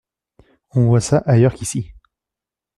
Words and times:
On 0.71 0.87
voit 0.87 0.99
ça 0.99 1.19
ailleurs 1.27 1.53
qu'ici. 1.53 1.91